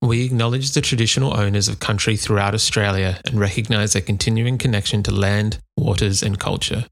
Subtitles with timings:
[0.00, 5.10] We acknowledge the traditional owners of country throughout Australia and recognise their continuing connection to
[5.10, 6.84] land, waters, and culture.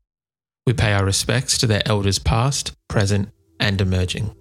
[0.67, 3.29] We pay our respects to their elders past, present,
[3.61, 4.35] and emerging.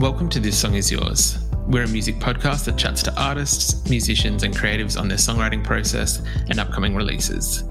[0.00, 1.38] Welcome to This Song Is Yours.
[1.68, 6.24] We're a music podcast that chats to artists, musicians, and creatives on their songwriting process
[6.48, 7.62] and upcoming releases.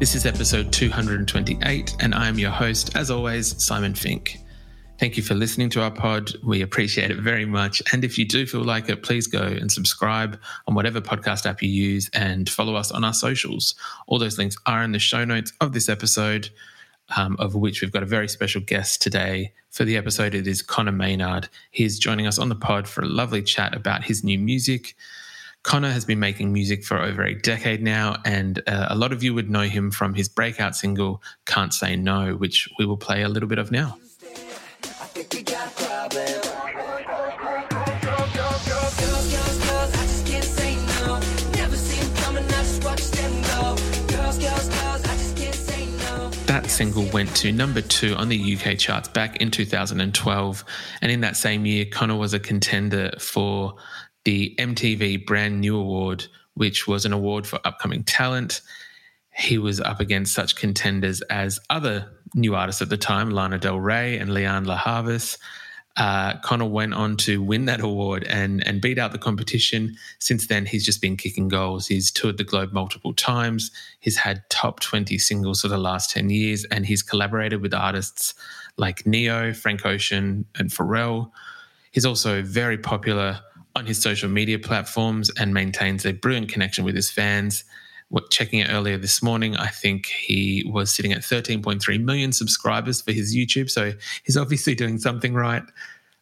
[0.00, 4.38] This is episode 228, and I am your host, as always, Simon Fink.
[4.96, 6.32] Thank you for listening to our pod.
[6.44, 7.82] We appreciate it very much.
[7.92, 11.62] And if you do feel like it, please go and subscribe on whatever podcast app
[11.62, 13.74] you use and follow us on our socials.
[14.06, 16.48] All those links are in the show notes of this episode,
[17.16, 19.52] um, of which we've got a very special guest today.
[19.70, 21.48] For the episode, it is Conor Maynard.
[21.72, 24.94] He's joining us on the pod for a lovely chat about his new music.
[25.64, 29.24] Conor has been making music for over a decade now, and uh, a lot of
[29.24, 33.22] you would know him from his breakout single, Can't Say No, which we will play
[33.22, 33.98] a little bit of now.
[46.46, 50.64] That single went to number two on the UK charts back in 2012.
[51.00, 53.76] And in that same year, Connor was a contender for
[54.24, 58.62] the MTV Brand New Award, which was an award for upcoming talent.
[59.36, 63.80] He was up against such contenders as other new artists at the time, Lana Del
[63.80, 65.38] Rey and Lianne La Havas.
[65.96, 69.94] Uh, Conor went on to win that award and and beat out the competition.
[70.18, 71.86] Since then, he's just been kicking goals.
[71.86, 73.70] He's toured the globe multiple times.
[74.00, 78.34] He's had top twenty singles for the last ten years, and he's collaborated with artists
[78.76, 81.30] like Ne-Yo, Frank Ocean, and Pharrell.
[81.92, 83.38] He's also very popular
[83.76, 87.62] on his social media platforms and maintains a brilliant connection with his fans
[88.30, 93.12] checking it earlier this morning, I think he was sitting at 13.3 million subscribers for
[93.12, 93.70] his YouTube.
[93.70, 93.92] So
[94.22, 95.64] he's obviously doing something right.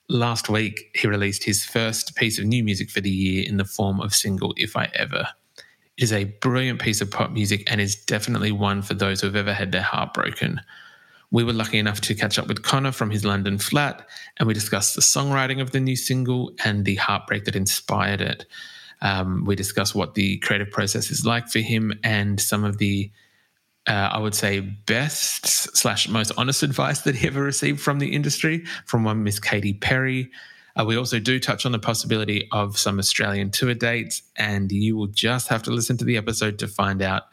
[0.08, 3.64] Last week, he released his first piece of new music for the year in the
[3.64, 5.28] form of single If I Ever.
[5.98, 9.26] It is a brilliant piece of pop music and is definitely one for those who
[9.26, 10.60] have ever had their heart broken.
[11.30, 14.06] We were lucky enough to catch up with Conor from his London flat,
[14.38, 18.46] and we discussed the songwriting of the new single and the heartbreak that inspired it.
[19.02, 23.10] Um, we discuss what the creative process is like for him and some of the,
[23.88, 25.46] uh, I would say, best
[25.76, 29.74] slash most honest advice that he ever received from the industry from one Miss Katy
[29.74, 30.30] Perry.
[30.78, 34.96] Uh, we also do touch on the possibility of some Australian tour dates, and you
[34.96, 37.24] will just have to listen to the episode to find out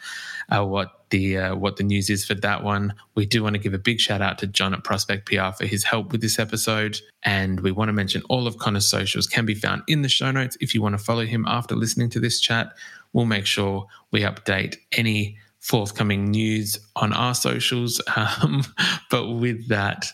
[0.49, 2.93] uh, what the uh, what the news is for that one.
[3.15, 5.65] We do want to give a big shout out to John at Prospect PR for
[5.65, 9.45] his help with this episode, and we want to mention all of Conor's socials can
[9.45, 10.57] be found in the show notes.
[10.61, 12.73] If you want to follow him after listening to this chat,
[13.13, 18.01] we'll make sure we update any forthcoming news on our socials.
[18.41, 18.63] Um,
[19.09, 20.11] but with that,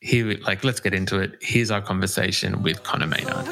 [0.00, 1.36] here, like, let's get into it.
[1.40, 3.46] Here's our conversation with Conor Maynard.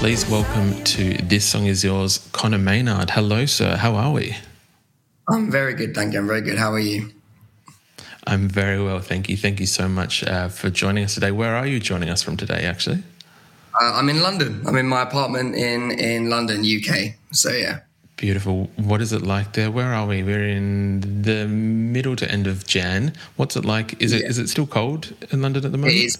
[0.00, 3.10] Please welcome to This Song Is Yours, Conor Maynard.
[3.10, 3.76] Hello, sir.
[3.76, 4.34] How are we?
[5.28, 6.20] I'm very good, thank you.
[6.20, 6.56] I'm very good.
[6.56, 7.10] How are you?
[8.26, 9.36] I'm very well, thank you.
[9.36, 11.32] Thank you so much uh, for joining us today.
[11.32, 13.02] Where are you joining us from today, actually?
[13.78, 14.62] Uh, I'm in London.
[14.66, 17.16] I'm in my apartment in, in London, UK.
[17.32, 17.80] So, yeah.
[18.16, 18.70] Beautiful.
[18.76, 19.70] What is it like there?
[19.70, 20.22] Where are we?
[20.22, 23.12] We're in the middle to end of Jan.
[23.36, 24.00] What's it like?
[24.00, 24.28] Is it yeah.
[24.28, 25.96] is it still cold in London at the moment?
[25.96, 26.18] It is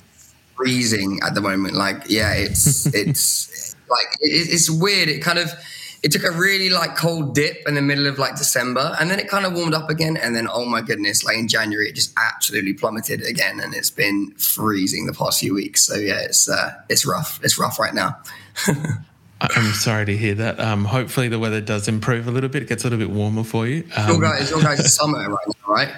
[0.61, 1.75] freezing at the moment.
[1.75, 5.09] Like, yeah, it's it's like it, it's weird.
[5.09, 5.53] It kind of
[6.03, 9.19] it took a really like cold dip in the middle of like December, and then
[9.19, 11.95] it kind of warmed up again, and then oh my goodness, like in January, it
[11.95, 15.83] just absolutely plummeted again, and it's been freezing the past few weeks.
[15.83, 17.41] So yeah, it's uh, it's rough.
[17.43, 18.17] It's rough right now.
[19.43, 20.61] I'm sorry to hear that.
[20.61, 22.63] Um, hopefully the weather does improve a little bit.
[22.63, 23.85] It gets a little bit warmer for you.
[23.97, 25.95] Um, your guys, your guys' summer right now, right?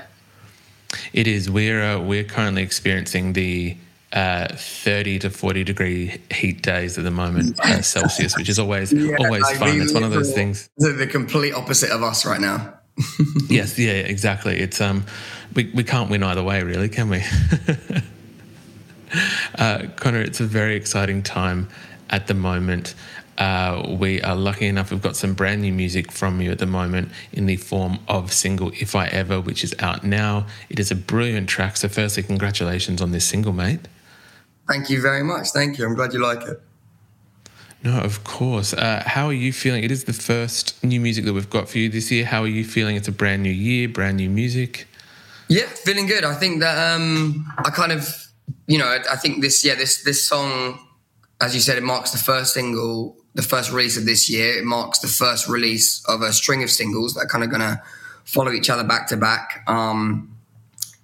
[1.12, 1.50] It is.
[1.50, 3.76] We're uh, we're currently experiencing the
[4.12, 8.92] uh, 30 to 40 degree heat days at the moment uh, Celsius, which is always
[8.92, 9.80] yeah, always like fun.
[9.80, 10.68] It's one of those things.
[10.78, 12.74] The, the complete opposite of us right now.
[13.48, 14.58] yes, yeah, exactly.
[14.58, 15.06] It's um,
[15.54, 17.22] we we can't win either way, really, can we?
[19.58, 21.68] Uh, Conor, it's a very exciting time
[22.08, 22.94] at the moment.
[23.38, 26.66] Uh, we are lucky enough, we've got some brand new music from you at the
[26.66, 30.46] moment in the form of single If I Ever, which is out now.
[30.68, 31.76] It is a brilliant track.
[31.76, 33.80] So, firstly, congratulations on this single, mate.
[34.72, 35.50] Thank you very much.
[35.50, 35.84] Thank you.
[35.84, 36.58] I'm glad you like it.
[37.84, 38.72] No, of course.
[38.72, 39.84] Uh, how are you feeling?
[39.84, 42.24] It is the first new music that we've got for you this year.
[42.24, 42.96] How are you feeling?
[42.96, 44.88] It's a brand new year, brand new music.
[45.48, 46.24] Yeah, feeling good.
[46.24, 48.08] I think that um, I kind of,
[48.66, 50.78] you know, I, I think this, yeah, this this song,
[51.42, 54.56] as you said, it marks the first single the first release of this year.
[54.56, 57.60] It marks the first release of a string of singles that are kind of going
[57.60, 57.82] to
[58.24, 60.31] follow each other back to back um,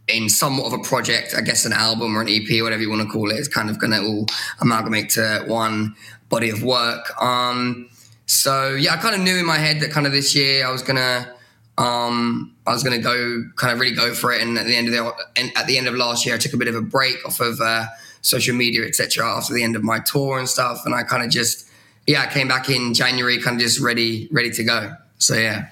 [0.09, 2.91] in somewhat of a project, I guess an album or an EP, or whatever you
[2.91, 3.35] want to call it.
[3.35, 4.27] It's kind of going to all
[4.61, 5.95] amalgamate to one
[6.29, 7.21] body of work.
[7.23, 7.89] Um,
[8.27, 10.71] so yeah, I kind of knew in my head that kind of this year I
[10.71, 11.35] was gonna
[11.79, 14.43] um, I was gonna go kind of really go for it.
[14.43, 16.59] And at the end of the at the end of last year, I took a
[16.59, 17.87] bit of a break off of uh,
[18.21, 19.25] social media, etc.
[19.27, 21.69] After the end of my tour and stuff, and I kind of just
[22.07, 24.95] yeah, I came back in January, kind of just ready, ready to go.
[25.19, 25.71] So yeah.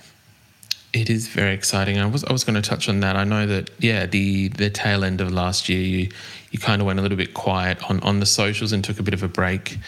[0.92, 1.98] It is very exciting.
[1.98, 3.16] I was I was going to touch on that.
[3.16, 6.08] I know that yeah, the the tail end of last year, you
[6.50, 9.02] you kind of went a little bit quiet on on the socials and took a
[9.02, 9.78] bit of a break.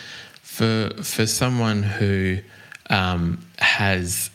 [0.43, 2.39] For for someone who
[2.91, 4.31] um, has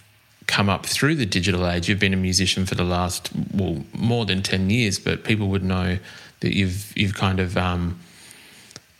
[0.47, 4.25] come up through the digital age, you've been a musician for the last well more
[4.25, 5.99] than ten years, but people would know
[6.39, 7.99] that you've you've kind of um,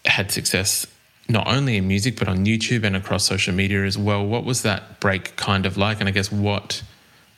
[0.06, 0.86] had success
[1.30, 4.26] not only in music but on YouTube and across social media as well.
[4.26, 6.00] What was that break kind of like?
[6.00, 6.84] And I guess what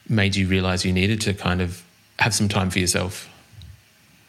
[0.08, 1.84] made you realize you needed to kind of
[2.20, 3.30] have some time for yourself?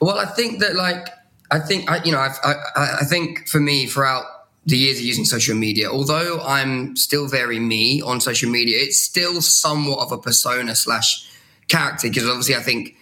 [0.00, 1.08] Well, I think that like
[1.50, 2.55] I think I, you know I've, I
[3.00, 4.25] I think for me throughout
[4.67, 8.99] the years of using social media, although I'm still very me on social media, it's
[8.99, 11.31] still somewhat of a persona slash
[11.69, 12.96] character because obviously I think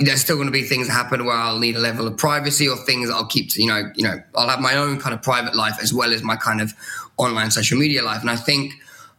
[0.00, 2.68] there's still going to be things that happen where I'll need a level of privacy
[2.68, 5.14] or things that I'll keep to, you know, you know, I'll have my own kind
[5.14, 6.74] of private life as well as my kind of
[7.16, 8.20] online social media life.
[8.20, 8.74] And I think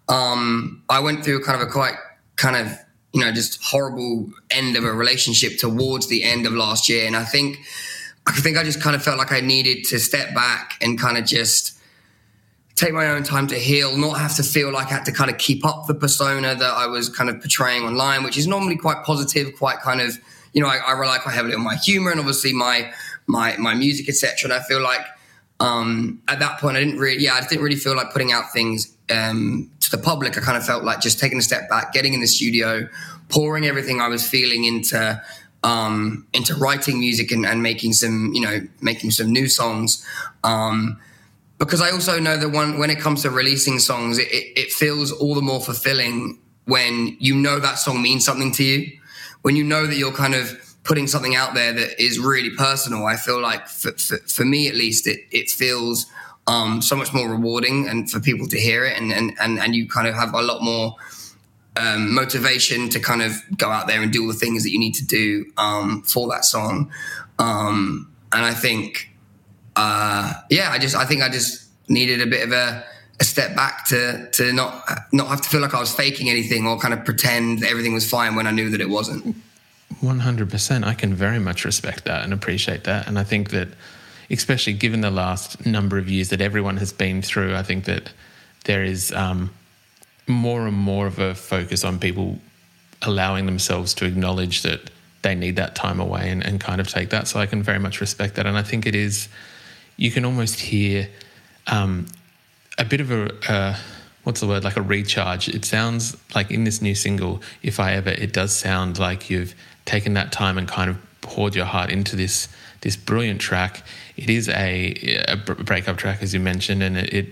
[0.08, 1.96] um, I went through kind of a quite
[2.36, 2.78] kind of,
[3.14, 7.06] you know, just horrible end of a relationship towards the end of last year.
[7.06, 7.58] And I think,
[8.26, 11.18] I think I just kind of felt like I needed to step back and kind
[11.18, 11.78] of just
[12.76, 15.30] take my own time to heal, not have to feel like I had to kind
[15.30, 18.78] of keep up the persona that I was kind of portraying online, which is normally
[18.78, 20.18] quite positive, quite kind of,
[20.54, 22.92] you know, I, I rely quite heavily on my humor and obviously my
[23.28, 24.50] my my music, etc.
[24.50, 25.02] And I feel like
[25.60, 28.52] um, at that point, I didn't really, yeah, I didn't really feel like putting out
[28.52, 30.38] things um, to the public.
[30.38, 32.88] I kind of felt like just taking a step back, getting in the studio,
[33.30, 35.22] pouring everything I was feeling into
[35.64, 40.06] um, into writing music and, and, making some, you know, making some new songs.
[40.44, 41.00] Um,
[41.58, 44.72] because I also know that when when it comes to releasing songs, it, it, it
[44.74, 49.00] feels all the more fulfilling when you know that song means something to you
[49.44, 53.06] when you know that you're kind of putting something out there that is really personal,
[53.06, 56.06] I feel like for, for, for me at least, it, it feels
[56.48, 58.98] um, so much more rewarding and for people to hear it.
[58.98, 60.96] And, and, and, and you kind of have a lot more
[61.78, 64.80] um, motivation to kind of go out there and do all the things that you
[64.80, 66.92] need to do um, for that song.
[67.40, 69.10] Um, and I think,
[69.76, 72.84] uh, yeah, I just, I think I just needed a bit of a,
[73.20, 76.66] a step back to to not not have to feel like I was faking anything
[76.66, 79.36] or kind of pretend everything was fine when I knew that it wasn't.
[80.04, 80.84] One hundred percent.
[80.84, 83.70] I can very much respect that and appreciate that, and I think that,
[84.30, 88.12] especially given the last number of years that everyone has been through, I think that
[88.66, 89.52] there is um,
[90.28, 92.40] more and more of a focus on people
[93.02, 94.92] allowing themselves to acknowledge that
[95.22, 97.28] they need that time away and, and kind of take that.
[97.30, 99.30] So I can very much respect that, and I think it is.
[99.96, 101.08] You can almost hear
[101.68, 102.08] um,
[102.78, 103.78] a bit of a uh,
[104.26, 105.48] what's the word like a recharge.
[105.48, 109.54] It sounds like in this new single, if I ever, it does sound like you've
[109.86, 112.48] taken that time and kind of poured your heart into this
[112.82, 113.82] this brilliant track.
[114.18, 117.28] It is a, a breakup track, as you mentioned, and it, it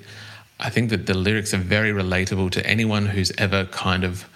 [0.60, 4.28] I think that the lyrics are very relatable to anyone who's ever kind of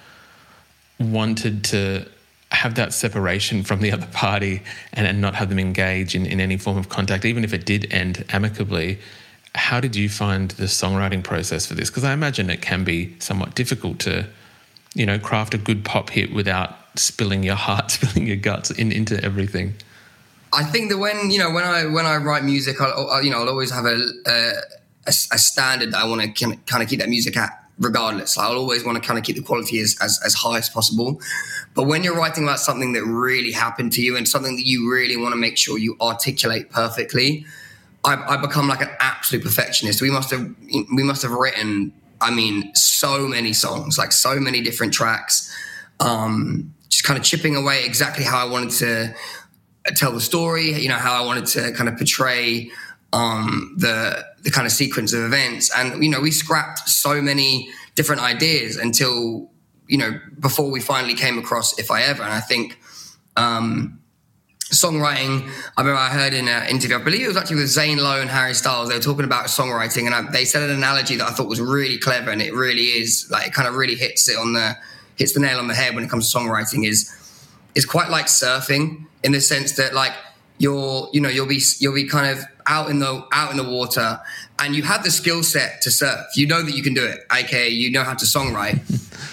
[1.00, 2.06] wanted to
[2.52, 4.62] have that separation from the other party
[4.94, 7.66] and, and not have them engage in, in any form of contact, even if it
[7.66, 9.00] did end amicably
[9.56, 11.90] how did you find the songwriting process for this?
[11.90, 14.28] Because I imagine it can be somewhat difficult to,
[14.94, 18.92] you know, craft a good pop hit without spilling your heart, spilling your guts in,
[18.92, 19.76] into everything.
[20.54, 23.42] I think that when you know when I when I write music, I you know
[23.42, 24.52] I'll always have a a,
[25.08, 28.38] a standard that I want to kind of keep that music at, regardless.
[28.38, 31.20] I'll always want to kind of keep the quality as, as as high as possible.
[31.74, 34.90] But when you're writing about something that really happened to you and something that you
[34.90, 37.46] really want to make sure you articulate perfectly,
[38.06, 40.02] I, I become like an absolute perfectionist.
[40.02, 40.56] We must have
[40.94, 45.54] we must have written, I mean, so many songs, like so many different tracks,
[46.00, 49.16] um, just kind of chipping away exactly how I wanted to
[49.96, 50.74] tell the story.
[50.74, 52.72] You know, how I wanted to kind of portray
[53.14, 55.72] um, the the kind of sequence of events.
[55.76, 59.50] And you know, we scrapped so many different ideas until
[59.88, 62.24] you know before we finally came across if I ever.
[62.24, 62.80] And I think
[63.38, 64.00] um,
[64.72, 65.50] songwriting.
[65.78, 68.22] I remember I heard in an interview, I believe it was actually with Zane Lowe
[68.22, 68.90] and Harry Styles.
[68.90, 71.62] They were talking about songwriting, and I, they said an analogy that I thought was
[71.62, 74.76] really clever, and it really is like it kind of really hits it on the
[75.16, 76.88] hits the nail on the head when it comes to songwriting.
[76.88, 77.12] Is
[77.76, 80.14] is quite like surfing in the sense that like
[80.58, 83.70] you're you know you'll be you'll be kind of out in the out in the
[83.70, 84.20] water
[84.60, 86.26] and you have the skill set to surf.
[86.36, 88.80] You know that you can do it aka you know how to songwrite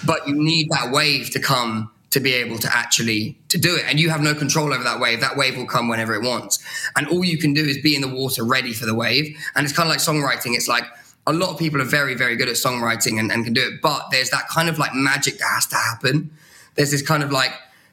[0.05, 3.83] but you need that wave to come to be able to actually to do it.
[3.87, 5.19] And you have no control over that wave.
[5.21, 6.63] That wave will come whenever it wants.
[6.95, 9.35] And all you can do is be in the water ready for the wave.
[9.55, 10.55] And it's kind of like songwriting.
[10.55, 10.83] It's like
[11.25, 13.81] a lot of people are very very good at songwriting and, and can do it
[13.81, 16.31] but there's that kind of like magic that has to happen.
[16.75, 17.51] There's this kind of like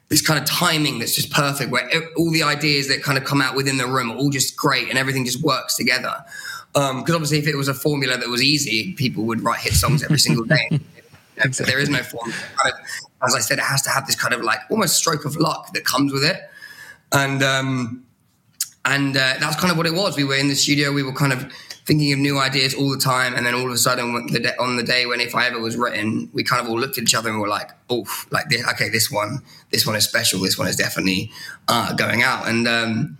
[0.09, 3.41] this kind of timing that's just perfect where all the ideas that kind of come
[3.41, 6.13] out within the room are all just great and everything just works together.
[6.73, 9.73] Because um, obviously if it was a formula that was easy people would write hit
[9.73, 10.79] songs every single day.
[11.43, 11.71] Exactly.
[11.71, 12.37] there is no formula.
[12.61, 12.79] Kind of,
[13.27, 15.73] as i said it has to have this kind of like almost stroke of luck
[15.73, 16.39] that comes with it.
[17.13, 18.05] And um,
[18.85, 20.15] and uh, that's kind of what it was.
[20.15, 21.51] We were in the studio we were kind of
[21.91, 23.35] thinking of new ideas all the time.
[23.35, 24.15] And then all of a sudden,
[24.59, 27.01] on the day when If I Ever was written, we kind of all looked at
[27.01, 30.39] each other and were like, "Oh, like this, okay, this one, this one is special.
[30.39, 31.31] This one is definitely
[31.67, 33.17] uh, going out." And um,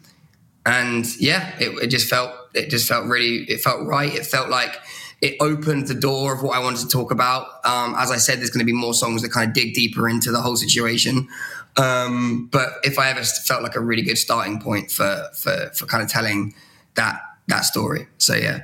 [0.65, 4.13] and yeah, it, it just felt it just felt really it felt right.
[4.15, 4.77] It felt like
[5.19, 7.47] it opened the door of what I wanted to talk about.
[7.65, 10.07] Um, as I said, there's going to be more songs that kind of dig deeper
[10.07, 11.27] into the whole situation.
[11.75, 15.85] Um, but if I ever felt like a really good starting point for for for
[15.87, 16.53] kind of telling
[16.95, 17.19] that
[17.51, 18.07] that story.
[18.17, 18.63] So yeah,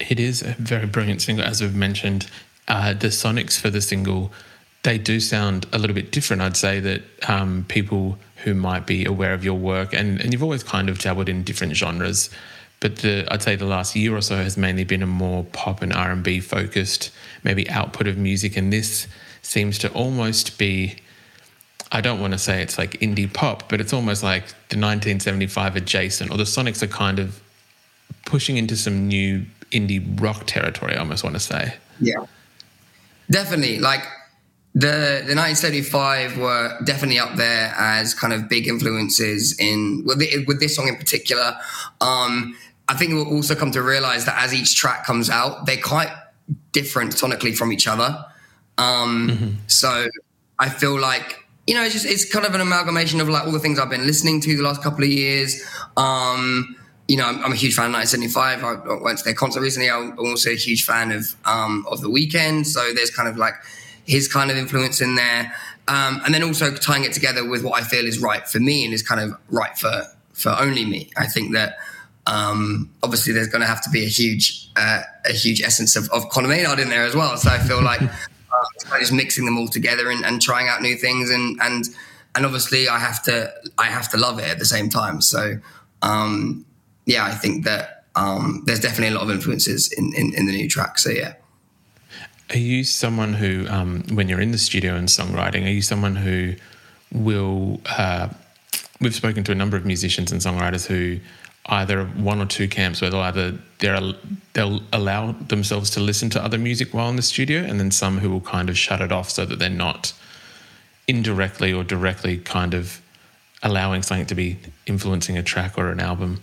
[0.00, 2.28] it is a very brilliant single, as we've mentioned.
[2.66, 4.32] Uh, the sonics for the single
[4.82, 6.42] they do sound a little bit different.
[6.42, 10.42] I'd say that um, people who might be aware of your work, and, and you've
[10.42, 12.30] always kind of dabbled in different genres,
[12.80, 15.82] but the, I'd say the last year or so has mainly been a more pop
[15.82, 17.10] and R and B focused,
[17.44, 19.06] maybe output of music, and this
[19.42, 20.96] seems to almost be.
[21.92, 25.74] I don't want to say it's like indie pop, but it's almost like the 1975
[25.74, 27.42] adjacent, or the Sonics are kind of
[28.26, 30.94] pushing into some new indie rock territory.
[30.94, 31.74] I almost want to say.
[32.00, 32.26] Yeah,
[33.30, 33.78] definitely.
[33.78, 34.02] Like
[34.74, 40.44] the the 1975 were definitely up there as kind of big influences in with, the,
[40.46, 41.56] with this song in particular.
[42.00, 42.56] Um,
[42.88, 46.10] I think we'll also come to realize that as each track comes out, they're quite
[46.72, 48.24] different sonically from each other.
[48.78, 49.50] Um, mm-hmm.
[49.66, 50.08] So
[50.58, 53.52] I feel like you know it's just it's kind of an amalgamation of like all
[53.52, 55.62] the things I've been listening to the last couple of years.
[55.96, 56.76] Um,
[57.10, 58.62] you know, I'm, I'm, a huge fan of 1975.
[58.62, 59.90] I went to their concert recently.
[59.90, 62.64] I'm also a huge fan of um, of The Weeknd.
[62.64, 63.54] So there's kind of like
[64.06, 65.52] his kind of influence in there,
[65.88, 68.84] um, and then also tying it together with what I feel is right for me
[68.84, 71.10] and is kind of right for for only me.
[71.16, 71.78] I think that
[72.28, 76.08] um, obviously there's going to have to be a huge uh, a huge essence of,
[76.10, 77.36] of Conor Maynard in there as well.
[77.38, 80.94] So I feel like uh, just mixing them all together and, and trying out new
[80.94, 81.86] things and and
[82.36, 85.20] and obviously I have to I have to love it at the same time.
[85.20, 85.58] So
[86.02, 86.64] um,
[87.06, 90.52] yeah, I think that um, there's definitely a lot of influences in, in, in, the
[90.52, 90.98] new track.
[90.98, 91.34] So yeah.
[92.50, 96.16] Are you someone who, um, when you're in the studio and songwriting, are you someone
[96.16, 96.54] who
[97.12, 97.80] will?
[97.86, 98.28] Uh,
[99.00, 101.20] we've spoken to a number of musicians and songwriters who
[101.66, 104.14] either one or two camps where they'll either they'll
[104.54, 108.18] they'll allow themselves to listen to other music while in the studio, and then some
[108.18, 110.12] who will kind of shut it off so that they're not
[111.06, 113.00] indirectly or directly kind of
[113.62, 116.40] allowing something to be influencing a track or an album.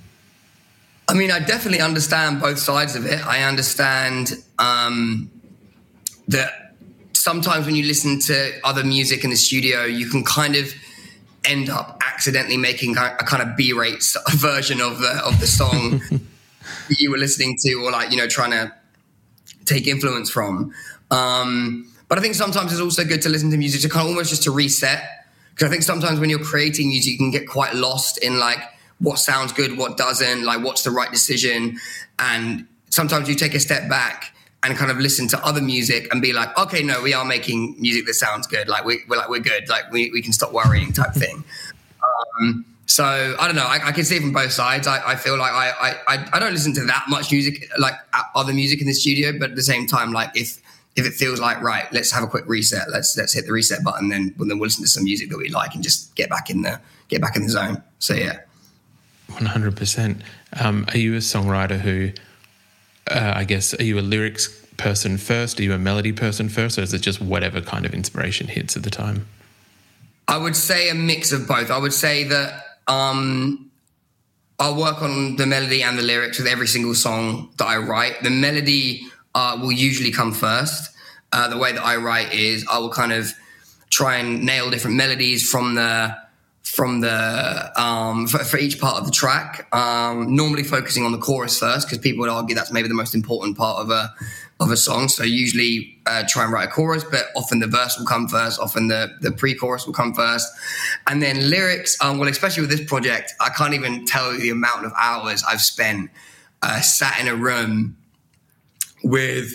[1.09, 3.25] I mean, I definitely understand both sides of it.
[3.25, 5.31] I understand um,
[6.27, 6.73] that
[7.13, 10.73] sometimes when you listen to other music in the studio, you can kind of
[11.45, 15.99] end up accidentally making a kind of B-rate version of the of the song
[16.89, 18.73] that you were listening to, or like you know trying to
[19.63, 20.73] take influence from.
[21.09, 24.09] Um, but I think sometimes it's also good to listen to music to kind of
[24.09, 25.03] almost just to reset.
[25.51, 28.59] Because I think sometimes when you're creating music, you can get quite lost in like
[28.99, 31.77] what sounds good, what doesn't, like what's the right decision.
[32.19, 36.21] And sometimes you take a step back and kind of listen to other music and
[36.21, 38.67] be like, okay, no, we are making music that sounds good.
[38.67, 39.69] Like we, are like we're good.
[39.69, 41.43] Like we, we can stop worrying type thing.
[42.39, 43.65] Um, so I don't know.
[43.65, 44.87] I, I, can see it from both sides.
[44.87, 47.95] I, I feel like I, I I don't listen to that much music, like
[48.33, 50.61] other music in the studio, but at the same time, like if
[50.95, 52.89] if it feels like right, let's have a quick reset.
[52.89, 54.07] Let's let's hit the reset button.
[54.07, 56.61] Then then we'll listen to some music that we like and just get back in
[56.61, 57.83] the get back in the zone.
[57.99, 58.39] So yeah.
[59.29, 60.21] 100%.
[60.59, 62.11] Um, are you a songwriter who,
[63.09, 65.59] uh, I guess, are you a lyrics person first?
[65.59, 66.77] Are you a melody person first?
[66.77, 69.27] Or is it just whatever kind of inspiration hits at the time?
[70.27, 71.71] I would say a mix of both.
[71.71, 73.69] I would say that um,
[74.59, 78.23] I'll work on the melody and the lyrics with every single song that I write.
[78.23, 80.93] The melody uh, will usually come first.
[81.31, 83.33] Uh, the way that I write is I will kind of
[83.89, 86.15] try and nail different melodies from the
[86.71, 89.67] from the um, for, for, each part of the track.
[89.73, 93.15] Um, normally focusing on the chorus first because people would argue that's maybe the most
[93.15, 94.13] important part of a
[94.59, 95.07] of a song.
[95.07, 98.59] So usually uh, try and write a chorus, but often the verse will come first.
[98.59, 100.47] Often the the pre-chorus will come first,
[101.07, 101.97] and then lyrics.
[102.01, 105.43] Um, well, especially with this project, I can't even tell you the amount of hours
[105.43, 106.11] I've spent
[106.61, 107.97] uh, sat in a room
[109.03, 109.53] with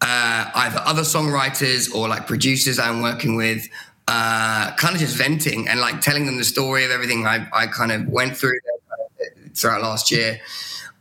[0.00, 3.68] uh, either other songwriters or like producers I'm working with
[4.08, 7.66] uh, kind of just venting and like telling them the story of everything I, I
[7.66, 8.58] kind of went through
[9.54, 10.40] throughout last year,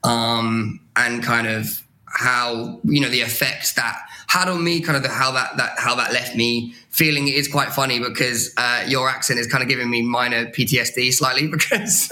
[0.03, 5.03] um, and kind of how you know the effects that had on me, kind of
[5.03, 7.27] the, how that that how that left me feeling.
[7.27, 11.12] It is quite funny because uh, your accent is kind of giving me minor PTSD
[11.13, 12.12] slightly because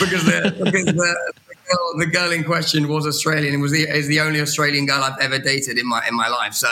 [0.00, 1.32] because the, because the,
[1.68, 5.02] girl, the girl in question was Australian and was the, is the only Australian girl
[5.02, 6.54] I've ever dated in my in my life.
[6.54, 6.68] So,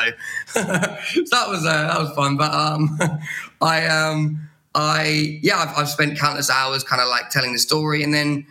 [0.47, 2.37] so that was uh, that was fun.
[2.37, 2.99] But um,
[3.61, 8.03] I um, I yeah, I've, I've spent countless hours kind of like telling the story,
[8.03, 8.47] and then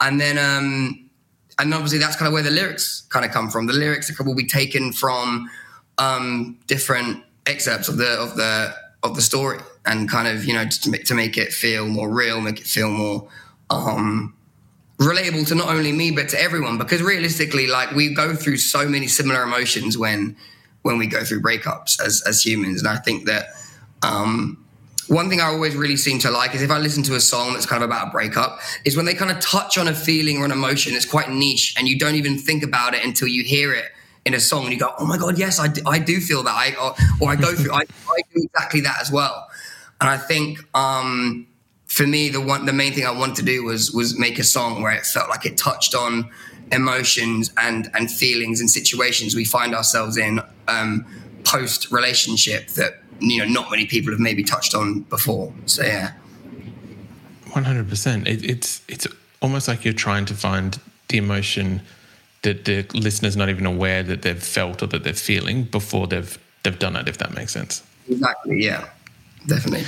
[0.00, 1.08] and then um,
[1.58, 3.66] and obviously that's kind of where the lyrics kind of come from.
[3.66, 5.50] The lyrics will be taken from
[5.98, 10.66] um, different excerpts of the of the of the story and kind of you know
[10.66, 13.28] to make, to make it feel more real, make it feel more
[13.70, 14.35] um,
[14.98, 18.88] relatable to not only me but to everyone because realistically like we go through so
[18.88, 20.34] many similar emotions when
[20.82, 23.48] when we go through breakups as as humans and i think that
[24.02, 24.56] um
[25.08, 27.52] one thing I always really seem to like is if I listen to a song
[27.52, 30.38] that's kind of about a breakup, is when they kind of touch on a feeling
[30.38, 33.44] or an emotion that's quite niche and you don't even think about it until you
[33.44, 33.92] hear it
[34.24, 36.42] in a song and you go, oh my God, yes, I do, I do feel
[36.42, 36.54] that.
[36.54, 39.48] I, or, or I go through, I, I do exactly that as well.
[40.00, 41.46] And I think um,
[41.96, 44.44] for me, the one, the main thing I wanted to do was was make a
[44.44, 46.28] song where it felt like it touched on
[46.70, 51.06] emotions and and feelings and situations we find ourselves in um,
[51.44, 55.54] post relationship that you know not many people have maybe touched on before.
[55.64, 56.12] So yeah,
[57.52, 58.28] one hundred percent.
[58.28, 59.06] It's it's
[59.40, 61.80] almost like you're trying to find the emotion
[62.42, 66.38] that the listener's not even aware that they've felt or that they're feeling before they've
[66.62, 67.08] they've done it.
[67.08, 67.82] If that makes sense.
[68.06, 68.62] Exactly.
[68.62, 68.86] Yeah.
[69.46, 69.86] Definitely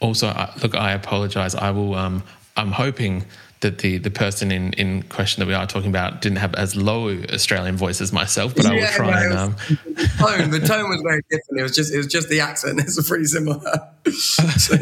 [0.00, 0.26] also,
[0.62, 1.54] look, I apologize.
[1.54, 1.94] I will.
[1.94, 2.22] Um,
[2.56, 3.24] I'm hoping
[3.60, 6.76] that the the person in in question that we are talking about didn't have as
[6.76, 9.32] low Australian voice as myself, but yeah, I will try no, and.
[9.34, 9.56] Um...
[9.94, 11.60] the tone, the tone was very different.
[11.60, 12.80] It was just it was just the accent.
[12.86, 13.88] It's pretty similar.
[14.12, 14.76] so,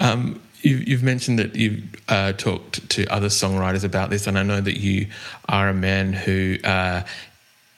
[0.00, 4.42] um, you, you've mentioned that you've uh, talked to other songwriters about this, and I
[4.42, 5.08] know that you
[5.48, 7.02] are a man who uh,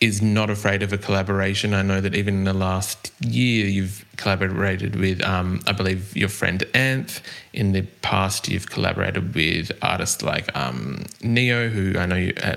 [0.01, 1.73] is not afraid of a collaboration.
[1.73, 6.29] I know that even in the last year, you've collaborated with, um, I believe, your
[6.29, 7.21] friend Anth.
[7.55, 12.57] In the past, you've collaborated with artists like um, Ne-Yo, who I know you uh,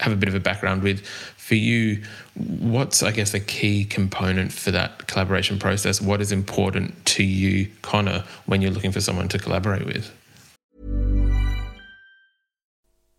[0.00, 1.06] have a bit of a background with.
[1.36, 2.02] For you,
[2.34, 6.00] what's, I guess, a key component for that collaboration process?
[6.00, 10.12] What is important to you, Conor, when you're looking for someone to collaborate with?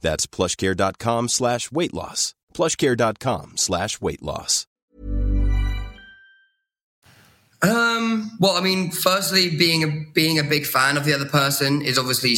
[0.00, 2.34] That's plushcare.com slash weight loss.
[2.54, 4.66] Plushcare.com slash weight loss.
[7.62, 11.82] Um, well, I mean, firstly, being a being a big fan of the other person
[11.82, 12.36] is obviously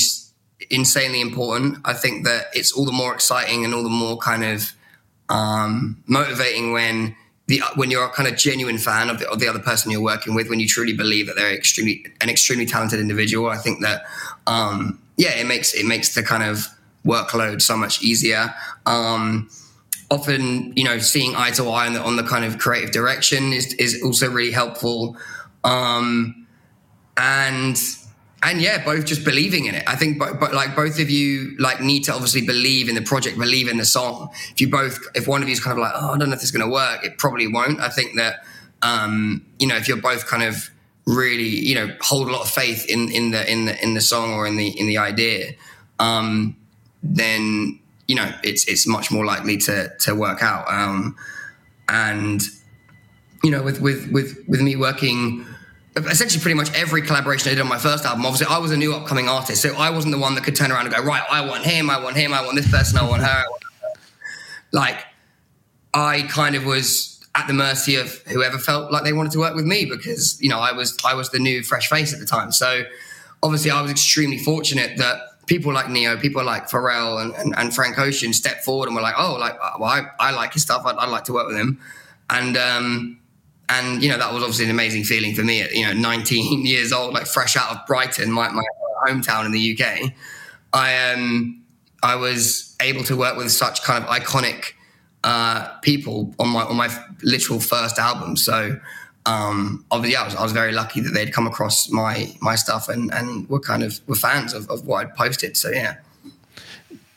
[0.70, 1.78] insanely important.
[1.84, 4.72] I think that it's all the more exciting and all the more kind of
[5.28, 7.14] um, motivating when
[7.46, 10.02] the when you're a kind of genuine fan of the, of the other person you're
[10.02, 13.48] working with, when you truly believe that they're extremely an extremely talented individual.
[13.48, 14.02] I think that
[14.48, 16.66] um, yeah, it makes it makes the kind of
[17.04, 18.54] workload so much easier.
[18.86, 19.48] Um,
[20.10, 23.52] often, you know, seeing eye to eye on the, on the kind of creative direction
[23.52, 25.16] is is also really helpful.
[25.64, 26.46] Um,
[27.16, 27.78] and
[28.42, 29.84] and yeah, both just believing in it.
[29.86, 33.02] I think, but, but like both of you, like need to obviously believe in the
[33.02, 34.30] project, believe in the song.
[34.50, 36.34] If you both, if one of you is kind of like, oh, I don't know
[36.34, 37.80] if is going to work, it probably won't.
[37.80, 38.44] I think that,
[38.82, 40.70] um, you know, if you're both kind of
[41.06, 44.00] really, you know, hold a lot of faith in in the in the in the
[44.00, 45.52] song or in the in the idea,
[46.00, 46.56] um,
[47.02, 50.70] then you know it's it's much more likely to to work out.
[50.70, 51.16] Um,
[51.88, 52.42] and
[53.42, 55.46] you know, with with with with me working
[55.96, 58.24] essentially pretty much every collaboration I did on my first album.
[58.24, 60.72] Obviously, I was a new upcoming artist, so I wasn't the one that could turn
[60.72, 63.06] around and go, right, I want him, I want him, I want this person, I
[63.06, 63.28] want her.
[63.28, 64.00] I want her.
[64.72, 65.04] Like,
[65.92, 69.54] I kind of was at the mercy of whoever felt like they wanted to work
[69.54, 72.26] with me because you know I was I was the new fresh face at the
[72.26, 72.52] time.
[72.52, 72.84] So
[73.42, 75.20] obviously, I was extremely fortunate that
[75.52, 79.02] people like Ne-Yo, people like Pharrell and, and, and, Frank Ocean stepped forward and were
[79.02, 81.58] like, oh, like well, I, I like his stuff, I'd, I'd like to work with
[81.58, 81.78] him,
[82.30, 83.20] and um,
[83.68, 86.64] and you know that was obviously an amazing feeling for me at you know 19
[86.64, 88.62] years old like fresh out of brighton my, my
[89.06, 90.12] hometown in the uk
[90.72, 91.62] i um
[92.02, 94.72] i was able to work with such kind of iconic
[95.24, 96.88] uh, people on my on my
[97.22, 98.36] literal first album.
[98.36, 98.78] So
[99.26, 102.56] um obviously yeah, I was, I was very lucky that they'd come across my my
[102.56, 105.96] stuff and and were kind of were fans of, of what i'd posted so yeah.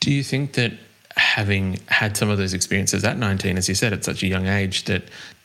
[0.00, 0.72] Do you think that
[1.16, 4.46] having had some of those experiences at 19 as you said at such a young
[4.46, 5.04] age that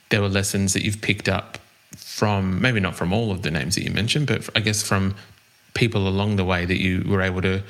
[0.10, 1.58] there were lessons that you've picked up
[1.96, 5.16] from maybe not from all of the names that you mentioned, but I guess from
[5.74, 7.64] people along the way that you were able to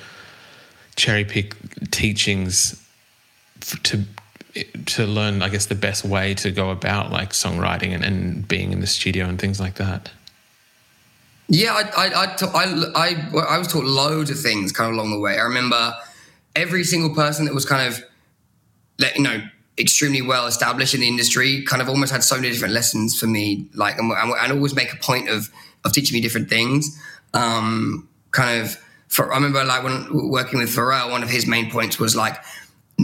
[0.96, 1.56] cherry pick
[1.92, 2.86] teachings
[3.84, 4.04] to
[4.86, 8.72] to learn, I guess, the best way to go about like songwriting and, and being
[8.72, 10.12] in the studio and things like that.
[11.48, 15.20] Yeah, I I, I, I, I was taught loads of things kind of along the
[15.20, 15.38] way.
[15.38, 15.94] I remember
[16.56, 18.04] every single person that was kind of,
[19.16, 19.42] you know,
[19.78, 23.28] extremely well established in the industry, kind of almost had so many different lessons for
[23.28, 25.50] me, like, and, and always make a point of,
[25.84, 27.00] of teaching me different things.
[27.34, 31.72] Um, kind of, for, I remember like when working with Pharrell, one of his main
[31.72, 32.38] points was like,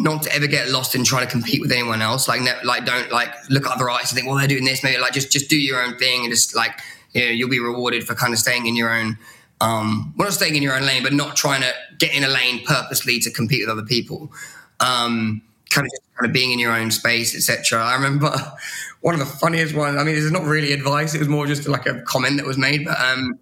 [0.03, 2.27] not to ever get lost in trying to compete with anyone else.
[2.27, 4.83] Like, ne- like don't like look at other artists and think, well, they're doing this.
[4.83, 6.79] Maybe like just just do your own thing and just like
[7.13, 9.17] you know you'll be rewarded for kind of staying in your own.
[9.59, 12.27] Um, well, not staying in your own lane, but not trying to get in a
[12.27, 14.31] lane purposely to compete with other people.
[14.79, 17.83] Um, kind of kind of being in your own space, etc.
[17.83, 18.31] I remember
[19.01, 19.97] one of the funniest ones.
[19.97, 22.45] I mean, this is not really advice; it was more just like a comment that
[22.45, 22.85] was made.
[22.85, 23.39] But um,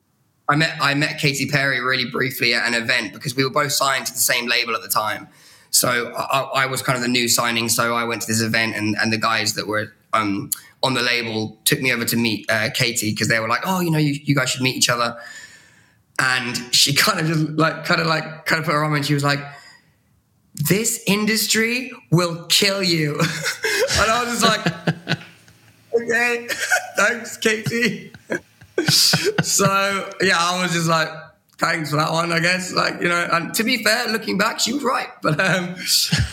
[0.47, 3.71] I met I met Katy Perry really briefly at an event because we were both
[3.71, 5.27] signed to the same label at the time.
[5.75, 7.67] So I, I was kind of the new signing.
[7.67, 10.49] So I went to this event, and and the guys that were um,
[10.81, 13.81] on the label took me over to meet uh, Katy because they were like, "Oh,
[13.81, 15.17] you know, you, you guys should meet each other."
[16.17, 19.05] And she kind of just like kind of like kind of put her arm, and
[19.05, 19.39] she was like
[20.55, 23.15] this industry will kill you.
[23.19, 25.17] and I was just like,
[25.93, 26.47] okay,
[26.95, 28.13] thanks, Katy.
[29.41, 31.09] so yeah, I was just like,
[31.57, 32.73] thanks for that one, I guess.
[32.73, 35.09] Like, you know, and to be fair, looking back, she was right.
[35.21, 35.75] But um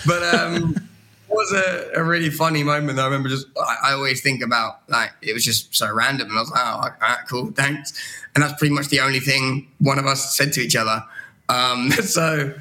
[0.06, 2.98] but um it was a, a really funny moment.
[2.98, 6.37] I remember just I, I, always think about like it was just so random and
[6.37, 7.92] I was like, oh all right, cool, thanks.
[8.35, 11.02] And that's pretty much the only thing one of us said to each other.
[11.48, 12.52] Um, so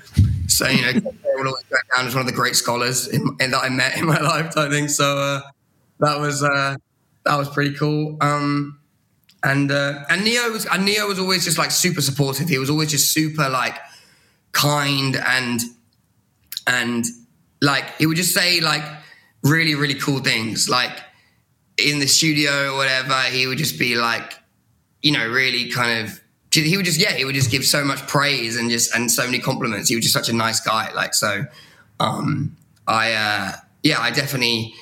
[0.47, 1.63] so you know, always
[1.95, 4.67] down as one of the great scholars in, in, that I met in my lifetime.
[4.67, 5.17] I think so.
[5.17, 5.41] Uh,
[5.99, 6.75] that was uh,
[7.25, 8.17] that was pretty cool.
[8.21, 8.79] Um,
[9.43, 12.47] and uh, and Ne-Yo was and Ne-Yo was always just like super supportive.
[12.47, 13.77] He was always just super like
[14.51, 15.61] kind and
[16.67, 17.05] and
[17.61, 18.83] like he would just say like
[19.43, 20.91] really really cool things like
[21.77, 23.13] in the studio or whatever.
[23.23, 24.33] He would just be like
[25.01, 26.21] you know really kind of
[26.53, 29.25] he would just yeah he would just give so much praise and just and so
[29.25, 31.45] many compliments he was just such a nice guy like so
[31.99, 32.55] um
[32.87, 33.51] i uh
[33.83, 34.73] yeah i definitely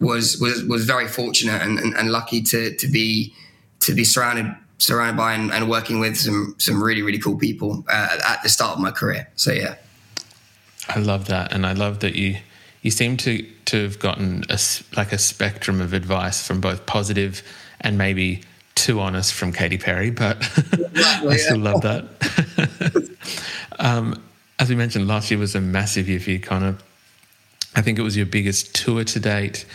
[0.00, 3.34] was was was very fortunate and, and, and lucky to to be
[3.80, 7.84] to be surrounded surrounded by and, and working with some some really really cool people
[7.88, 9.74] uh, at the start of my career so yeah
[10.88, 12.36] i love that and i love that you
[12.82, 14.58] you seem to to have gotten a
[14.96, 17.42] like a spectrum of advice from both positive
[17.80, 18.42] and maybe
[18.74, 20.38] too honest from Katy Perry, but
[20.96, 23.16] I still love that.
[23.78, 24.22] um,
[24.58, 26.76] as we mentioned, last year was a massive year for you, Conor.
[27.76, 29.66] I think it was your biggest tour to date.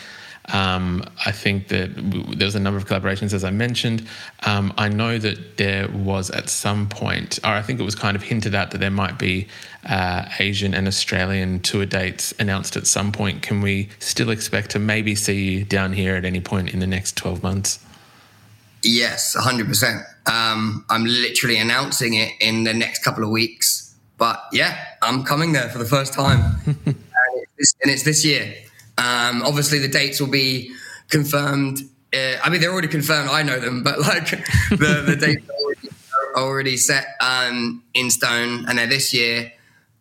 [0.54, 4.08] Um, I think that w- there was a number of collaborations, as I mentioned.
[4.46, 8.16] Um, I know that there was at some point, or I think it was kind
[8.16, 9.48] of hinted at that there might be
[9.88, 13.42] uh, Asian and Australian tour dates announced at some point.
[13.42, 16.88] Can we still expect to maybe see you down here at any point in the
[16.88, 17.80] next 12 months?
[18.84, 20.04] Yes, 100%.
[20.32, 23.96] Um, I'm literally announcing it in the next couple of weeks.
[24.18, 26.56] But yeah, I'm coming there for the first time.
[26.86, 26.96] and,
[27.58, 28.54] it's, and, it's, this year.
[28.98, 30.74] Um, obviously, the dates will be
[31.10, 31.80] confirmed.
[32.14, 33.30] Uh, I mean, they're already confirmed.
[33.30, 34.30] I know them, but like
[34.70, 39.52] the, the dates are already, are already set um, in stone and they're this year.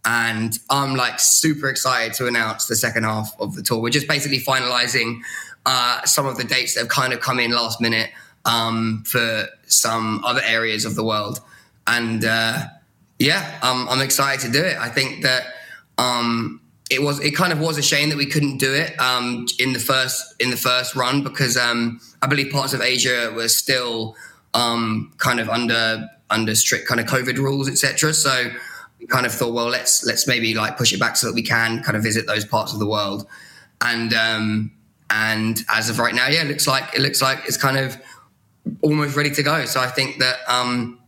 [0.05, 3.81] And I'm like super excited to announce the second half of the tour.
[3.81, 5.21] We're just basically finalizing
[5.65, 8.11] uh, some of the dates that have kind of come in last minute
[8.45, 11.41] um, for some other areas of the world.
[11.87, 12.65] And uh,
[13.19, 14.77] yeah, I'm excited to do it.
[14.77, 15.47] I think that
[15.99, 19.47] um, it was it kind of was a shame that we couldn't do it um,
[19.59, 23.49] in the first in the first run because um, I believe parts of Asia were
[23.49, 24.16] still
[24.53, 28.12] um, kind of under under strict kind of COVID rules, etc.
[28.12, 28.51] So
[29.01, 31.42] we kind of thought, well, let's let's maybe like push it back so that we
[31.42, 33.27] can kind of visit those parts of the world.
[33.81, 34.73] And um,
[35.11, 37.97] and as of right now, yeah, it looks like it looks like it's kind of
[38.83, 39.64] almost ready to go.
[39.64, 40.99] So I think that um,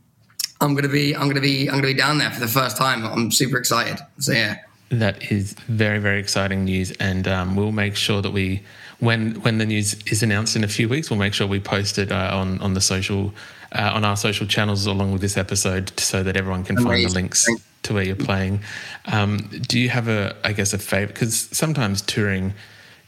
[0.60, 3.04] I'm gonna be I'm gonna be I'm gonna be down there for the first time.
[3.04, 3.98] I'm super excited.
[4.18, 4.58] So yeah.
[4.90, 8.62] That is very very exciting news, and um, we'll make sure that we
[9.00, 11.98] when when the news is announced in a few weeks, we'll make sure we post
[11.98, 13.34] it uh, on on the social
[13.72, 16.90] uh, on our social channels along with this episode, so that everyone can Amazing.
[16.90, 17.46] find the links
[17.82, 18.60] to where you're playing.
[19.06, 21.14] Um, do you have a I guess a favorite?
[21.14, 22.54] Because sometimes touring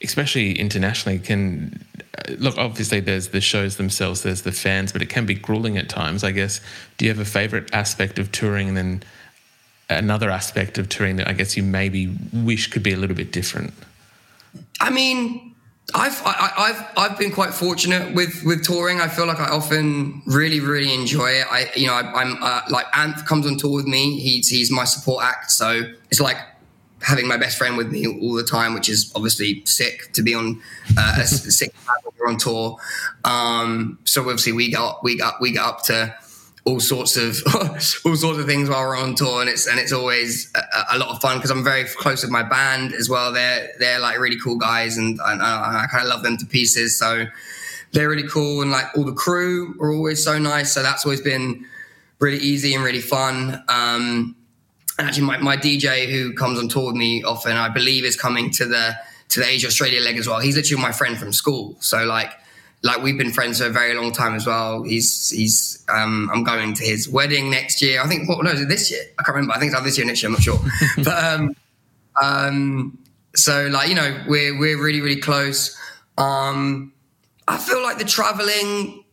[0.03, 1.85] especially internationally, can
[2.19, 2.57] uh, look.
[2.59, 6.25] Obviously, there's the shows themselves, there's the fans, but it can be grueling at times.
[6.25, 6.61] I guess.
[6.97, 9.03] Do you have a favorite aspect of touring, and then
[9.90, 13.33] another aspect of touring that I guess you maybe wish could be a little bit
[13.33, 13.72] different?
[14.81, 15.55] I mean,
[15.94, 19.01] I've I, have I've been quite fortunate with with touring.
[19.01, 21.46] I feel like I often really really enjoy it.
[21.51, 24.18] I you know I, am uh, like Anth comes on tour with me.
[24.20, 26.37] He's he's my support act, so it's like
[27.01, 30.35] having my best friend with me all the time, which is obviously sick to be
[30.35, 30.61] on
[30.98, 31.72] uh, a sick
[32.18, 32.77] we're on tour.
[33.24, 36.14] Um, so obviously we got we got we got up to
[36.64, 39.92] all sorts of all sorts of things while we're on tour, and it's and it's
[39.92, 43.33] always a, a lot of fun because I'm very close with my band as well.
[43.33, 46.47] They're they're like really cool guys, and, and I, I kind of love them to
[46.47, 46.99] pieces.
[46.99, 47.27] So
[47.92, 50.73] they're really cool, and like all the crew are always so nice.
[50.73, 51.64] So that's always been
[52.18, 53.62] really easy and really fun.
[53.68, 54.37] Um,
[54.99, 58.16] and actually my, my DJ who comes on tour with me often, I believe is
[58.16, 58.97] coming to the
[59.29, 60.40] to the Asia Australia leg as well.
[60.40, 61.77] He's literally my friend from school.
[61.81, 62.33] So like
[62.83, 64.83] like we've been friends for a very long time as well.
[64.83, 68.01] He's he's um, I'm going to his wedding next year.
[68.01, 69.03] I think what no, is it this year?
[69.19, 69.55] I can't remember.
[69.55, 70.59] I think it's either this year next year, I'm not sure.
[71.05, 71.57] but um
[72.23, 72.99] um
[73.35, 75.77] so like, you know, we're we're really, really close.
[76.17, 76.93] Um
[77.47, 79.05] I feel like the traveling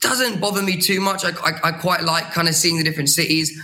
[0.00, 1.24] doesn't bother me too much.
[1.24, 3.60] I, I, I quite like kind of seeing the different cities.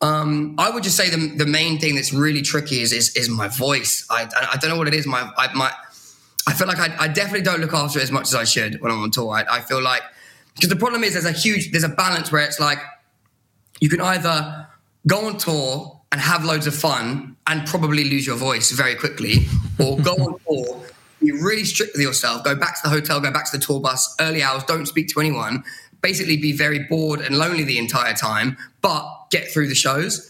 [0.00, 3.28] Um, I would just say the, the main thing that's really tricky is is, is
[3.28, 4.04] my voice.
[4.10, 5.06] I, I don't know what it is.
[5.06, 5.72] My I, my
[6.46, 8.80] I feel like I, I definitely don't look after it as much as I should
[8.80, 9.32] when I'm on tour.
[9.32, 10.02] I, I feel like
[10.54, 12.78] because the problem is there's a huge there's a balance where it's like
[13.80, 14.66] you can either
[15.06, 19.46] go on tour and have loads of fun and probably lose your voice very quickly,
[19.80, 20.82] or go on tour,
[21.20, 23.80] be really strict with yourself, go back to the hotel, go back to the tour
[23.80, 25.64] bus, early hours, don't speak to anyone,
[26.02, 30.28] basically be very bored and lonely the entire time, but get through the shows.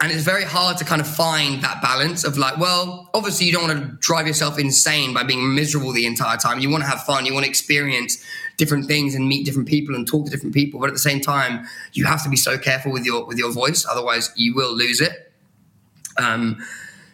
[0.00, 3.52] And it's very hard to kind of find that balance of like, well, obviously you
[3.52, 6.60] don't want to drive yourself insane by being miserable the entire time.
[6.60, 7.26] You want to have fun.
[7.26, 8.22] You want to experience
[8.58, 10.78] different things and meet different people and talk to different people.
[10.78, 13.50] But at the same time, you have to be so careful with your with your
[13.50, 15.32] voice, otherwise you will lose it.
[16.16, 16.62] Um,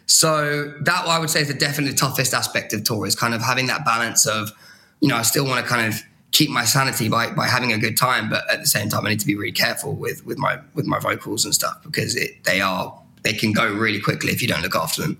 [0.05, 3.41] so that I would say is the definitely toughest aspect of tour is kind of
[3.41, 4.51] having that balance of,
[4.99, 6.03] you know, I still want to kind of
[6.35, 9.09] keep my sanity by by having a good time, but at the same time, I
[9.09, 12.43] need to be really careful with with my with my vocals and stuff because it,
[12.43, 12.93] they are
[13.23, 15.17] they can go really quickly if you don't look after them.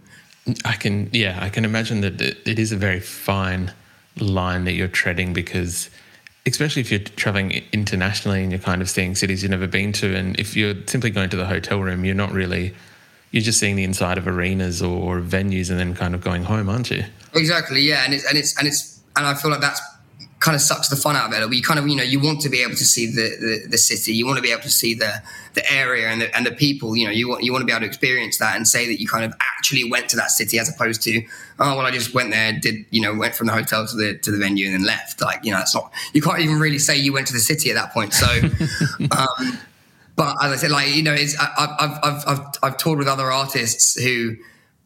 [0.65, 3.73] I can yeah, I can imagine that it is a very fine
[4.19, 5.89] line that you're treading because
[6.45, 10.15] especially if you're traveling internationally and you're kind of seeing cities you've never been to
[10.15, 12.73] and if you're simply going to the hotel room you're not really
[13.31, 16.69] you're just seeing the inside of arenas or venues and then kind of going home
[16.69, 19.81] aren't you exactly yeah and it's and it's and it's and i feel like that's
[20.45, 21.55] kind of sucks the fun out of it.
[21.55, 23.77] You kind of, you know, you want to be able to see the, the, the,
[23.79, 25.23] city, you want to be able to see the
[25.55, 26.95] the area and the, and the people.
[26.95, 29.01] You know, you want you want to be able to experience that and say that
[29.01, 31.23] you kind of actually went to that city as opposed to,
[31.59, 34.19] oh well, I just went there, did you know, went from the hotel to the
[34.19, 35.19] to the venue and then left.
[35.19, 37.71] Like, you know, it's not you can't even really say you went to the city
[37.71, 38.13] at that point.
[38.13, 38.27] So.
[39.17, 39.57] um,
[40.15, 43.07] but as I said, like you know, it's I, I've I've I've I've toured with
[43.07, 44.37] other artists who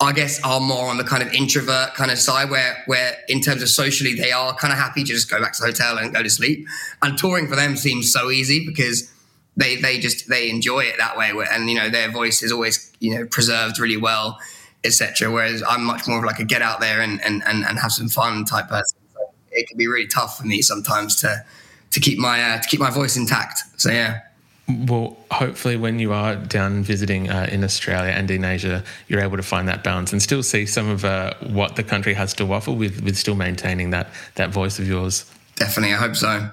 [0.02, 3.42] I guess are more on the kind of introvert kind of side where where in
[3.42, 5.98] terms of socially they are kind of happy to just go back to the hotel
[5.98, 6.68] and go to sleep.
[7.02, 9.12] And touring for them seems so easy because
[9.58, 12.92] they they just they enjoy it that way and you know their voice is always
[13.00, 14.40] you know preserved really well
[14.86, 17.78] etc whereas i'm much more of like a get out there and and and, and
[17.78, 18.98] have some fun type person.
[19.14, 19.20] So
[19.52, 21.44] it can be really tough for me sometimes to
[21.92, 23.60] to keep my uh, to keep my voice intact.
[23.76, 24.22] So yeah
[24.70, 29.38] well, hopefully, when you are down visiting uh, in Australia and in Asia, you're able
[29.38, 32.52] to find that balance and still see some of uh, what the country has to
[32.54, 35.26] offer, with with still maintaining that that voice of yours.
[35.56, 36.50] Definitely, I hope so.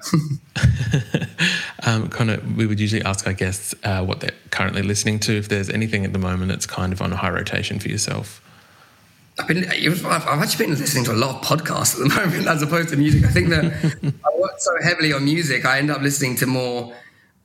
[1.85, 5.37] um, kind of, we would usually ask our guests uh, what they're currently listening to.
[5.37, 8.41] If there's anything at the moment that's kind of on a high rotation for yourself.
[9.39, 12.61] I've been, I've actually been listening to a lot of podcasts at the moment as
[12.61, 13.23] opposed to music.
[13.23, 13.65] I think that
[14.25, 16.93] I work so heavily on music, I end up listening to more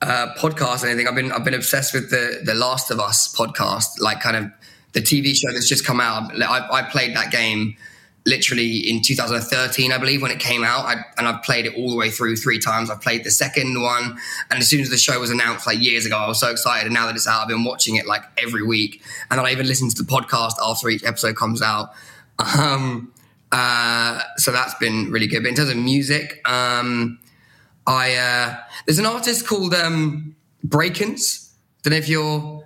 [0.03, 1.07] uh, podcasts and anything.
[1.07, 4.51] I've been, I've been obsessed with the the Last of Us podcast, like kind of
[4.93, 6.31] the TV show that's just come out.
[6.41, 7.75] I, I played that game
[8.25, 10.85] literally in 2013, I believe, when it came out.
[10.85, 12.89] I, and I've played it all the way through three times.
[12.89, 14.17] I've played the second one.
[14.49, 16.85] And as soon as the show was announced like years ago, I was so excited.
[16.85, 19.01] And now that it's out, I've been watching it like every week.
[19.29, 21.89] And then I even listen to the podcast after each episode comes out.
[22.57, 23.13] Um,
[23.51, 25.43] uh, so that's been really good.
[25.43, 27.19] But in terms of music, um,
[27.85, 31.51] I uh, there's an artist called um, Brakence.
[31.83, 32.63] Don't know if you're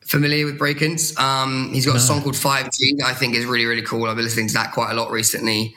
[0.00, 1.18] familiar with Brakence.
[1.18, 1.98] Um, he's got no.
[1.98, 4.06] a song called 5G that I think is really, really cool.
[4.06, 5.74] I've been listening to that quite a lot recently.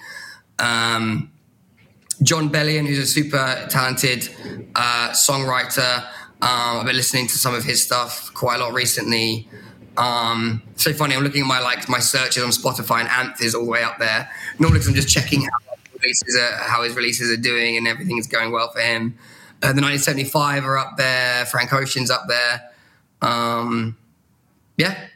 [0.57, 1.31] Um,
[2.23, 4.29] Jon Bellion, who's a super talented
[4.75, 6.03] uh, songwriter.
[6.41, 9.47] Um, I've been listening to some of his stuff quite a lot recently.
[9.97, 11.15] Um, so funny.
[11.15, 13.83] I'm looking at my like my searches on Spotify, and Anth is all the way
[13.83, 14.29] up there.
[14.57, 15.72] Normally, I'm just checking how
[16.03, 19.17] releases are, how his releases are doing, and everything is going well for him.
[19.61, 21.45] Uh, the 1975 are up there.
[21.45, 22.69] Frank Ocean's up there.
[23.21, 23.97] Um,
[24.77, 25.07] yeah,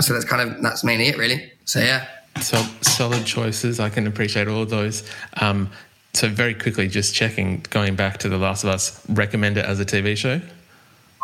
[0.00, 1.52] so that's kind of that's mainly it, really.
[1.64, 2.06] So yeah.
[2.40, 3.80] So solid choices.
[3.80, 5.08] I can appreciate all of those.
[5.40, 5.70] Um,
[6.14, 9.80] so very quickly, just checking, going back to The Last of Us, recommend it as
[9.80, 10.40] a TV show?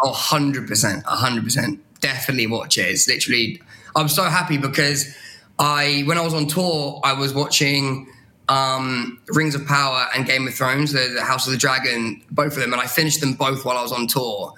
[0.03, 1.03] Oh, 100%.
[1.05, 1.79] 100%.
[2.01, 2.89] Definitely watch it.
[2.89, 3.63] It's literally,
[3.95, 5.15] I'm so happy because
[5.61, 8.09] I, when I was on tour, I was watching
[8.51, 12.55] um, Rings of Power and Game of Thrones, the, the House of the Dragon, both
[12.55, 14.55] of them, and I finished them both while I was on tour.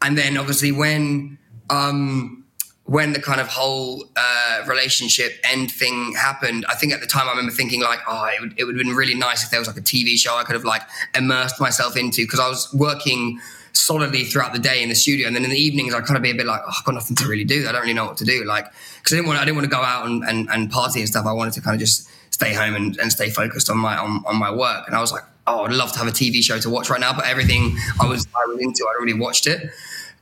[0.00, 1.36] And then obviously when,
[1.68, 2.44] um,
[2.84, 7.26] when the kind of whole uh, relationship end thing happened, I think at the time
[7.26, 9.58] I remember thinking like, oh, it would, it would have been really nice if there
[9.58, 10.82] was like a TV show I could have like
[11.16, 13.40] immersed myself into because I was working
[13.72, 16.22] solidly throughout the day in the studio, and then in the evenings I kind of
[16.22, 17.68] be a bit like, oh, I've got nothing to really do.
[17.68, 18.66] I don't really know what to do, like
[18.98, 21.08] because I didn't want I didn't want to go out and, and, and, party and
[21.08, 21.26] stuff.
[21.26, 24.22] I wanted to kind of just stay home and, and stay focused on my on,
[24.26, 24.86] on my work.
[24.86, 27.00] And I was like, oh, I'd love to have a TV show to watch right
[27.00, 29.70] now, but everything I was I was into, I'd already watched it.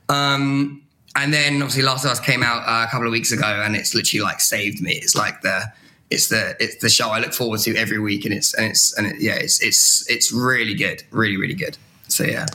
[0.07, 0.81] Um,
[1.17, 3.75] and then obviously Last of Us came out uh, a couple of weeks ago, and
[3.75, 4.93] it's literally like saved me.
[4.93, 5.63] It's like the
[6.09, 8.97] it's the it's the show I look forward to every week, and it's and it's
[8.97, 11.77] and it, yeah, it's it's it's really good, really really good.
[12.07, 12.45] So yeah.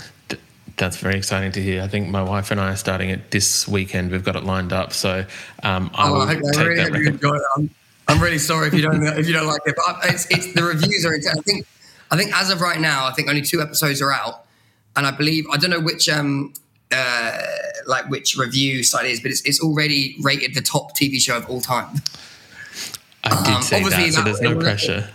[0.77, 1.83] That's very exciting to hear.
[1.83, 4.11] I think my wife and I are starting it this weekend.
[4.11, 5.27] We've got it lined up, so
[5.63, 6.91] um, I oh, will I take really that.
[6.91, 7.71] Recommend-
[8.11, 10.63] I'm, really sorry if you don't if you don't like it, but it's, it's the
[10.63, 11.15] reviews are.
[11.15, 11.67] I think
[12.11, 14.45] I think as of right now, I think only two episodes are out,
[14.97, 16.53] and I believe I don't know which um,
[16.93, 17.39] uh,
[17.87, 21.37] like which review site it is, but it's, it's already rated the top TV show
[21.37, 21.97] of all time.
[23.25, 25.09] I did um, say that, so there's no it pressure.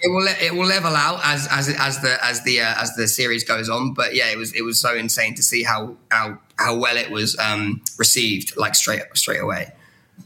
[0.00, 3.08] It, will it will level out as as as the as the uh, as the
[3.08, 3.94] series goes on.
[3.94, 7.10] But yeah, it was it was so insane to see how how how well it
[7.10, 9.72] was um, received like straight straight away.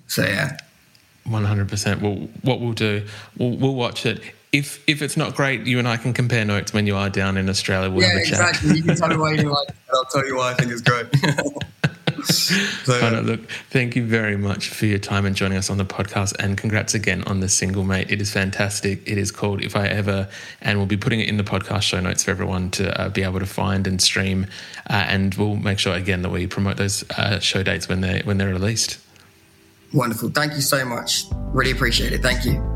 [0.07, 0.59] So yeah.
[1.31, 2.03] One hundred percent.
[2.03, 3.07] Well, what we'll do,
[3.38, 4.21] we'll, we'll watch it
[4.53, 7.37] if if it's not great, you and I can compare notes when you are down
[7.37, 7.90] in Australia.
[7.90, 8.77] We'll yeah, exactly.
[8.77, 10.83] You can tell me why you like it, I'll tell you why I think it's
[10.83, 11.07] great.
[12.25, 13.21] so, yeah.
[13.21, 16.35] look, thank you very much for your time and joining us on the podcast.
[16.38, 18.11] And congrats again on the single, mate.
[18.11, 19.09] It is fantastic.
[19.09, 20.29] It is called If I Ever,
[20.61, 23.23] and we'll be putting it in the podcast show notes for everyone to uh, be
[23.23, 24.47] able to find and stream.
[24.88, 28.23] Uh, and we'll make sure again that we promote those uh, show dates when they
[28.25, 28.99] when they're released.
[29.92, 30.31] Wonderful.
[30.31, 31.24] Thank you so much.
[31.53, 32.22] Really appreciate it.
[32.22, 32.70] Thank you.